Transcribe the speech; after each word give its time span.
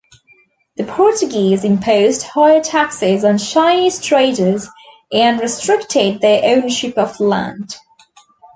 The 0.77 0.85
Portuguese 0.85 1.63
imposed 1.63 2.23
higher 2.23 2.59
taxes 2.59 3.23
on 3.23 3.37
Chinese 3.37 4.01
traders 4.03 4.65
and 5.13 5.39
restricted 5.39 6.21
their 6.21 6.43
ownership 6.57 6.97
of 6.97 7.19
land. 7.19 7.75